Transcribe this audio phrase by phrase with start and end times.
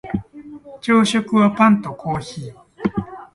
[0.81, 2.53] 朝食はパンとコーヒー